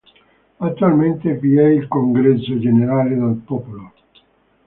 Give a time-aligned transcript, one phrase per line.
[0.57, 3.93] Attualmente vi è il Congresso generale del popolo.